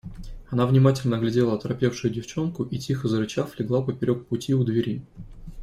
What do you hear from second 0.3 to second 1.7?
Она внимательно оглядела